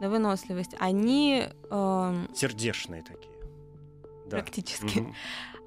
[0.00, 3.32] на выносливость, они эм, Сердечные такие.
[4.26, 4.38] Да.
[4.38, 5.14] практически, Мгм.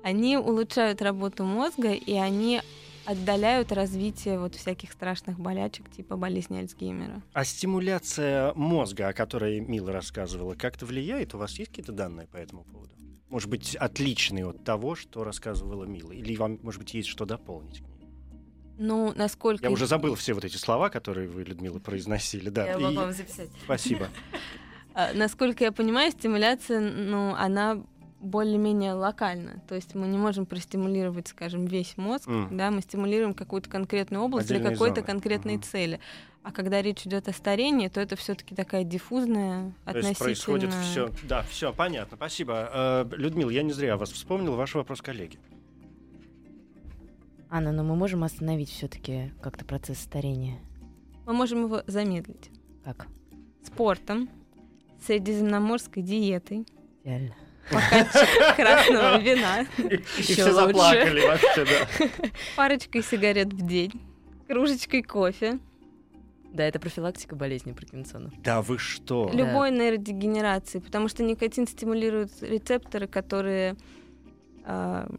[0.03, 2.61] они улучшают работу мозга и они
[3.05, 7.23] отдаляют развитие вот всяких страшных болячек типа болезни Альцгеймера.
[7.33, 11.33] А стимуляция мозга, о которой Мила рассказывала, как-то влияет?
[11.33, 12.91] У вас есть какие-то данные по этому поводу?
[13.31, 16.11] Может быть, отличные от того, что рассказывала Мила?
[16.11, 18.09] Или вам, может быть, есть что дополнить к ней?
[18.77, 19.63] Ну, насколько...
[19.63, 22.49] Я уже забыл все вот эти слова, которые вы, Людмила, произносили.
[22.49, 23.49] Да, Я И- могу вам записать.
[23.63, 24.07] Спасибо.
[24.93, 27.81] А, Насколько я понимаю, стимуляция, ну, она
[28.19, 29.63] более-менее локальна.
[29.69, 32.49] То есть мы не можем простимулировать, скажем, весь мозг, М.
[32.57, 35.07] да, мы стимулируем какую-то конкретную область для Отдельные какой-то зоны.
[35.07, 35.63] конкретной Мгм.
[35.63, 35.99] цели.
[36.43, 40.25] А когда речь идет о старении, то это все-таки такая диффузная, То есть относительно...
[40.25, 41.11] происходит все.
[41.23, 42.69] Да, все, понятно, спасибо.
[42.73, 44.55] Э, Людмила, я не зря вас вспомнил.
[44.55, 45.37] Ваш вопрос, коллеги.
[47.49, 50.57] Анна, но мы можем остановить все-таки как-то процесс старения?
[51.27, 52.49] Мы можем его замедлить.
[52.83, 53.07] Как?
[53.63, 54.29] Спортом,
[55.05, 56.65] средиземноморской диетой,
[57.03, 57.35] Идеально.
[57.71, 62.07] бокальчиком красного вина, И Ещё все заплакали вообще, да.
[62.55, 63.91] парочкой сигарет в день,
[64.47, 65.59] кружечкой кофе,
[66.51, 68.31] Да, это профилактика болезни Паркинсона.
[68.43, 69.29] Да вы что?
[69.31, 69.37] Да.
[69.37, 73.77] любой нейродегенерации, потому что никотин стимулирует рецепторы, которые
[74.65, 75.09] а,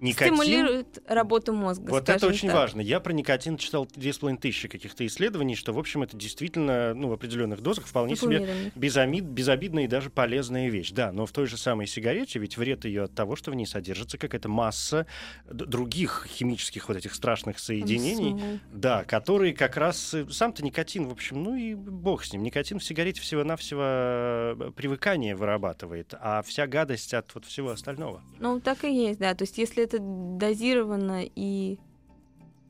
[0.00, 1.90] Никотин стимулируют работу мозга.
[1.90, 2.56] Вот это очень так.
[2.56, 2.80] важно.
[2.80, 6.94] Я про никотин читал две с половиной тысячи каких-то исследований, что, в общем, это действительно,
[6.94, 10.92] ну, в определенных дозах вполне себе безомид, безобидная и даже полезная вещь.
[10.92, 13.66] Да, но в той же самой сигарете ведь вред ее от того, что в ней
[13.66, 15.06] содержится какая-то масса
[15.50, 18.58] других химических вот этих страшных соединений, Смол.
[18.72, 20.14] да, которые как раз...
[20.14, 22.42] э, Сам-то никотин, в общем, ну и бог с ним.
[22.42, 28.22] Никотин в сигарете всего-навсего э, привыкание вырабатывает, а вся гадость от вот всего остального.
[28.38, 29.34] Ну, так и есть, да.
[29.34, 31.78] То есть, если это дозировано и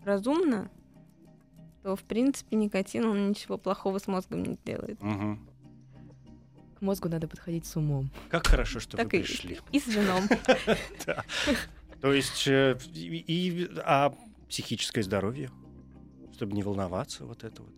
[0.05, 0.71] разумно,
[1.83, 5.01] то, в принципе, никотин, он ничего плохого с мозгом не делает.
[5.03, 5.41] Мгм.
[6.79, 8.11] К мозгу надо подходить с умом.
[8.29, 9.59] Как хорошо, что Так вы и, пришли.
[9.73, 10.25] и с вином.
[11.07, 11.25] Да.
[12.01, 14.15] То есть, э, и, и- а
[14.49, 15.51] психическое здоровье?
[16.35, 17.73] Чтобы не волноваться, вот это вот.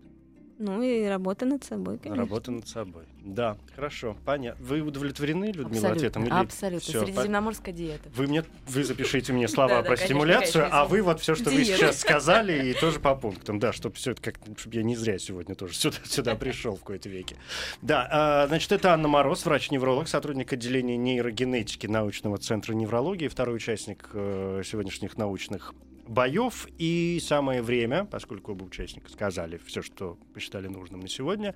[0.63, 2.23] Ну и работа над собой, конечно.
[2.23, 3.05] Работа над собой.
[3.25, 4.63] Да, хорошо, понятно.
[4.63, 5.97] Вы удовлетворены, Людмила, Абсолютно.
[5.97, 6.25] ответом?
[6.25, 6.81] Или Абсолютно.
[6.81, 8.11] всё, по- Средиземноморская диета.
[8.15, 12.01] Вы мне, вы запишите мне слова про стимуляцию, а вы вот все, что вы сейчас
[12.01, 15.55] сказали, и тоже по пунктам, да, чтобы все это как, чтобы я не зря сегодня
[15.55, 17.37] тоже сюда, сюда пришел в какой-то веке.
[17.81, 24.11] Да, а, значит, это Анна Мороз, врач-невролог, сотрудник отделения нейрогенетики научного центра неврологии, второй участник
[24.13, 25.73] э, сегодняшних научных
[26.11, 26.67] боев.
[26.79, 31.55] И самое время, поскольку оба участника сказали все, что посчитали нужным на сегодня,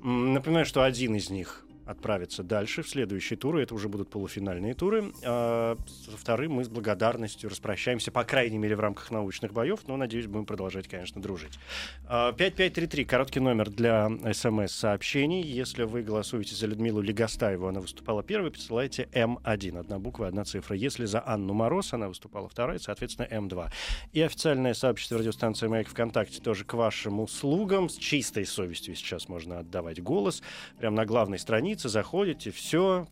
[0.00, 3.62] напоминаю, что один из них отправится дальше в следующие туры.
[3.62, 5.12] Это уже будут полуфинальные туры.
[5.24, 9.96] А со вторым мы с благодарностью распрощаемся, по крайней мере, в рамках научных боев, но,
[9.96, 11.58] надеюсь, будем продолжать, конечно, дружить.
[12.06, 15.42] А, 5533, короткий номер для смс-сообщений.
[15.42, 20.76] Если вы голосуете за Людмилу Легостаеву, она выступала первой, присылайте М1, одна буква, одна цифра.
[20.76, 23.70] Если за Анну Мороз, она выступала второй, соответственно, М2.
[24.12, 27.88] И официальное сообщество радиостанции «Маяк» ВКонтакте тоже к вашим услугам.
[27.88, 30.42] С чистой совестью сейчас можно отдавать голос.
[30.78, 33.06] Прямо на главной странице заходите, все,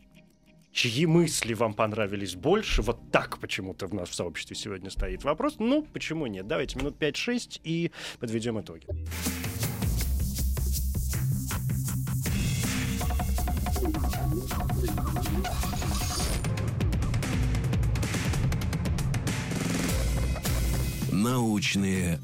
[0.71, 2.81] чьи мысли вам понравились больше.
[2.81, 5.55] Вот так почему-то в нас в сообществе сегодня стоит вопрос.
[5.59, 6.47] Ну, почему нет?
[6.47, 8.85] Давайте минут 5-6 и подведем итоги.
[21.11, 22.19] Научные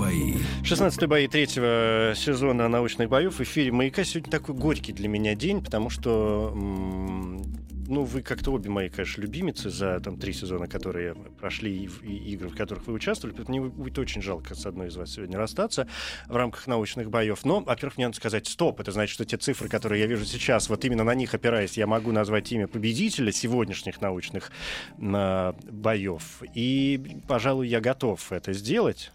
[0.00, 0.34] бои.
[0.64, 4.02] 16 бои третьего сезона научных боев в эфире «Маяка».
[4.04, 9.68] Сегодня такой горький для меня день, потому что, ну, вы как-то обе мои, конечно, любимицы
[9.68, 13.36] за там три сезона, которые прошли и, и игры, в которых вы участвовали.
[13.36, 15.86] Поэтому мне будет очень жалко с одной из вас сегодня расстаться
[16.26, 17.44] в рамках научных боев.
[17.44, 18.80] Но, во-первых, мне надо сказать стоп.
[18.80, 21.86] Это значит, что те цифры, которые я вижу сейчас, вот именно на них опираясь, я
[21.86, 24.50] могу назвать имя победителя сегодняшних научных
[24.98, 26.42] а, боев.
[26.54, 29.12] И, пожалуй, я готов это сделать.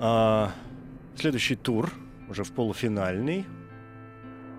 [0.00, 0.52] А,
[1.16, 1.92] следующий тур,
[2.28, 3.46] уже в полуфинальный,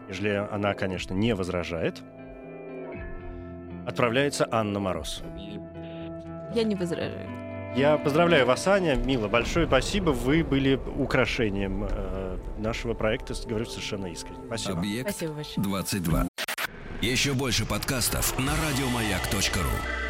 [0.08, 2.02] если она, конечно, не возражает,
[3.86, 5.24] отправляется Анна Мороз.
[6.54, 7.30] Я не возражаю.
[7.76, 8.96] Я поздравляю вас, Аня.
[8.96, 10.10] Мила, большое спасибо.
[10.10, 14.44] Вы были украшением э, нашего проекта, говорю совершенно искренне.
[14.48, 14.80] Спасибо.
[14.80, 15.64] Объект Спасибо большое.
[15.64, 16.28] 22.
[17.02, 20.09] Еще больше подкастов на радиомаяк.ру.